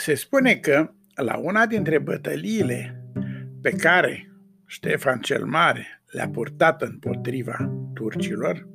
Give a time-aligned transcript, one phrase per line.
[0.00, 3.04] Se spune că la una dintre bătăliile
[3.62, 4.32] pe care
[4.66, 8.68] Ștefan cel Mare le-a purtat împotriva turcilor,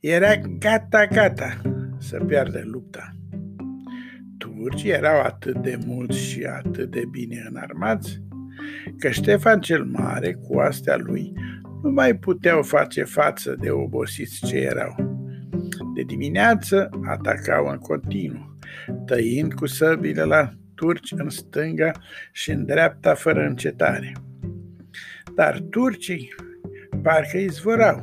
[0.00, 1.60] era gata-gata
[1.98, 3.16] să piardă lupta.
[4.38, 8.22] Turcii erau atât de mulți și atât de bine înarmați
[8.98, 11.32] că Ștefan cel Mare, cu astea lui,
[11.82, 14.94] nu mai puteau face față de obosiți ce erau.
[15.94, 18.50] De dimineață atacau în continuu,
[19.06, 21.92] tăind cu săbile la turci în stânga
[22.32, 24.12] și în dreapta fără încetare.
[25.34, 26.34] Dar turcii
[27.02, 28.00] parcă izvorau,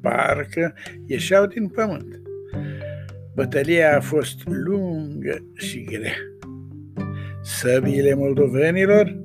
[0.00, 0.74] parcă
[1.06, 2.20] ieșeau din pământ.
[3.34, 6.16] Bătălia a fost lungă și grea.
[7.42, 9.24] Săbile moldovenilor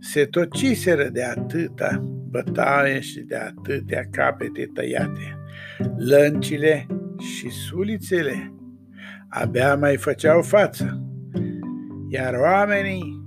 [0.00, 5.38] se tociseră de atâta bătaie și de atâtea capete tăiate.
[5.96, 6.86] Lăncile
[7.18, 8.52] și sulițele
[9.38, 11.02] abia mai făceau față,
[12.08, 13.24] iar oamenii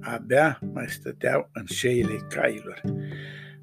[0.00, 2.80] abia mai stăteau în șeile cailor.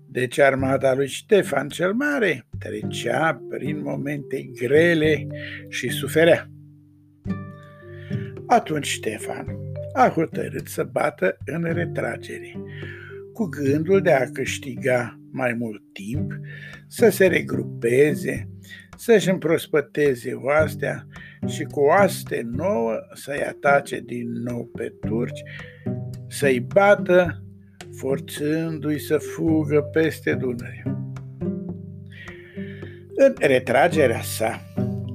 [0.08, 5.28] Deci armata lui Ștefan cel Mare trecea prin momente grele
[5.70, 6.50] și suferea.
[8.48, 9.46] Atunci Ștefan
[9.94, 12.56] a hotărât să bată în retragere,
[13.34, 16.32] cu gândul de a câștiga mai mult timp,
[16.88, 18.50] să se regrupeze,
[18.98, 21.08] să-și împrospăteze oastea
[21.46, 25.44] și cu oaste nouă să-i atace din nou pe turci,
[26.28, 27.44] să-i bată,
[27.98, 30.84] forțându-i să fugă peste Dunăre.
[33.16, 34.62] În retragerea sa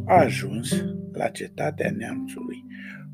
[0.07, 2.65] a ajuns la cetatea neamțului,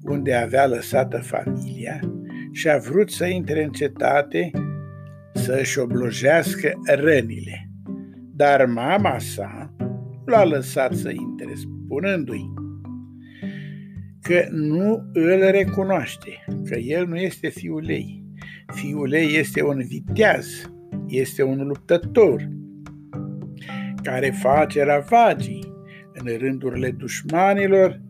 [0.03, 2.01] unde avea lăsată familia
[2.53, 4.51] și a vrut să intre în cetate
[5.35, 7.71] să-și oblojească rănile.
[8.35, 9.75] Dar mama sa
[10.25, 12.66] l-a lăsat să intre, spunându-i
[14.27, 18.25] că nu îl recunoaște, că el nu este fiul ei.
[18.75, 20.47] Fiul ei este un viteaz,
[21.07, 22.49] este un luptător
[24.03, 25.73] care face ravagii
[26.13, 28.01] în rândurile dușmanilor,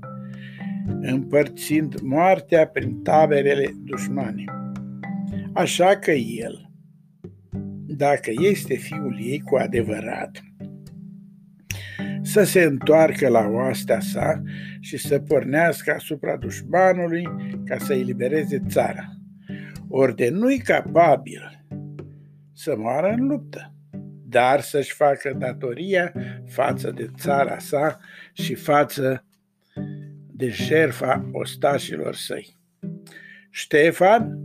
[1.01, 4.51] împărțind moartea prin taberele dușmanii.
[5.53, 6.67] Așa că el
[7.97, 10.43] dacă este fiul ei cu adevărat,
[12.27, 14.43] să se întoarcă la oastea sa
[14.81, 17.29] și să pornească asupra dușmanului
[17.65, 19.05] ca să elibereze țara.
[19.89, 21.65] Ori de nu-i capabil
[22.53, 23.75] să moară în luptă,
[24.29, 26.13] dar să-și facă datoria
[26.47, 27.99] față de țara sa
[28.33, 29.25] și față
[30.31, 32.57] de șerfa ostașilor săi.
[33.51, 34.39] Ștefan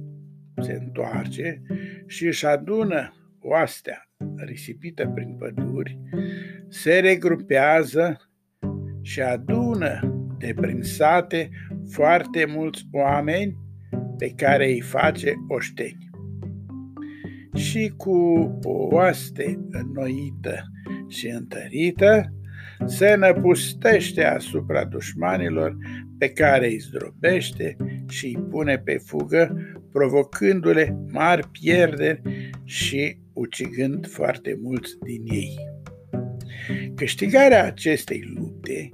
[0.61, 1.61] se întoarce
[2.05, 4.09] și își adună oastea
[4.45, 5.99] risipită prin păduri
[6.67, 8.29] se regrupează
[9.01, 11.49] și adună de prin sate
[11.89, 13.57] foarte mulți oameni
[14.17, 16.09] pe care îi face oșteni.
[17.53, 18.11] Și cu
[18.63, 20.71] o oaste înnoită
[21.07, 22.33] și întărită,
[22.85, 25.77] se năpustește asupra dușmanilor
[26.17, 27.75] pe care îi zdrobește
[28.07, 29.57] și îi pune pe fugă,
[29.91, 32.21] provocându-le mari pierderi
[32.63, 35.55] și ucigând foarte mulți din ei.
[36.95, 38.89] Câștigarea acestei lupte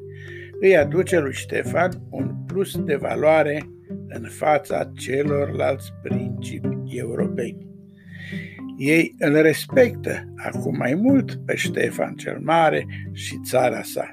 [0.60, 3.70] îi aduce lui Ștefan un plus de valoare
[4.08, 7.68] în fața celorlalți principi europeni.
[8.78, 14.12] Ei îl respectă acum mai mult pe Ștefan cel Mare și țara sa.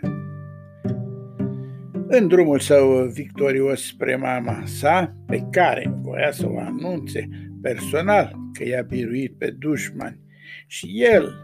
[2.06, 7.28] În drumul său victorios spre mama sa, pe care voia să o anunțe
[7.62, 10.23] personal că i-a biruit pe dușmani
[10.66, 11.34] și el,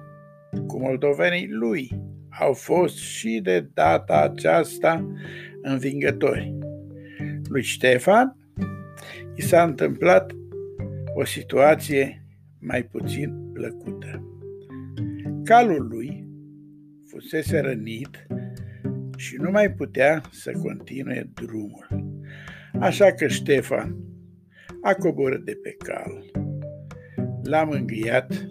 [0.67, 1.91] cu moldovenii lui,
[2.41, 5.07] au fost și de data aceasta
[5.63, 6.59] învingători.
[7.49, 8.37] Lui Ștefan
[9.35, 10.33] i s-a întâmplat
[11.15, 12.27] o situație
[12.59, 14.25] mai puțin plăcută.
[15.45, 16.29] Calul lui
[17.07, 18.27] fusese rănit
[19.17, 21.87] și nu mai putea să continue drumul.
[22.81, 23.97] Așa că Ștefan
[24.83, 26.31] a coborât de pe cal,
[27.43, 28.49] l-a mângâiat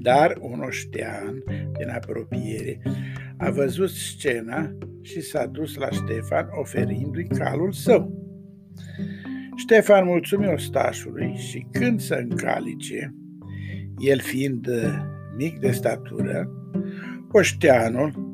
[0.00, 1.42] dar un oștean
[1.78, 2.80] din apropiere
[3.36, 8.26] a văzut scena și s-a dus la Ștefan oferindu-i calul său.
[9.56, 13.14] Ștefan mulțumi ostașului și când să încalice,
[13.98, 14.94] el fiind uh,
[15.36, 16.50] mic de statură,
[17.32, 18.26] oșteanul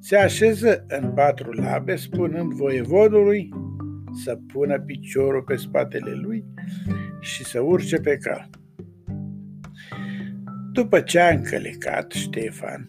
[0.00, 3.48] se așeză în patru labe spunând voievodului
[4.24, 6.44] să pună piciorul pe spatele lui
[7.20, 8.61] și să urce pe cal.
[10.72, 12.86] După ce a încălecat Ștefan,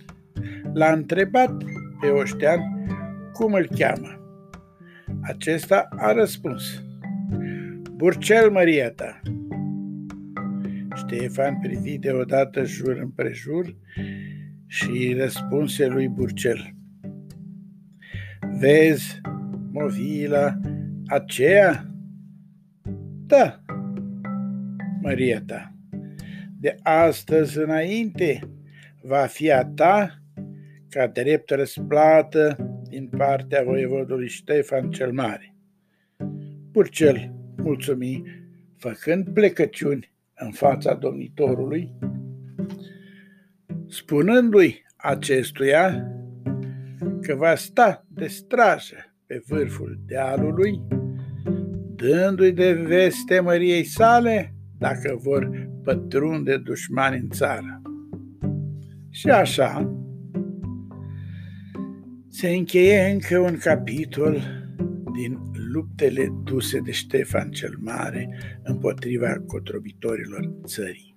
[0.74, 1.64] l-a întrebat
[2.00, 2.60] pe Oștean
[3.34, 4.08] cum îl cheamă.
[5.22, 6.84] Acesta a răspuns,
[7.96, 9.20] Burcel, Maria ta!
[10.96, 13.76] Ștefan privi deodată jur împrejur
[14.68, 16.74] și răspunse lui Burcel,
[18.60, 19.22] Vezi
[19.72, 20.60] movila
[21.08, 21.88] aceea?
[23.26, 23.62] Da,
[25.02, 25.73] Maria ta,
[26.64, 28.40] de astăzi înainte
[29.02, 30.20] va fi a ta
[30.90, 32.58] ca drept răsplată
[32.90, 35.56] din partea voievodului Ștefan cel Mare.
[36.72, 38.24] Burcel mulțumi,
[38.78, 41.92] făcând plecăciuni în fața domnitorului,
[43.88, 46.12] spunându-i acestuia
[47.22, 50.82] că va sta de strajă pe vârful dealului,
[51.96, 57.82] dându-i de veste măriei sale dacă vor pătrunde dușmani în țară.
[59.10, 59.98] Și așa
[62.30, 64.42] se încheie încă un capitol
[65.16, 65.40] din
[65.72, 68.30] luptele duse de Ștefan cel Mare
[68.64, 71.16] împotriva cotrobitorilor țării.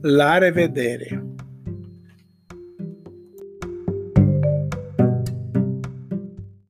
[0.00, 1.24] La revedere!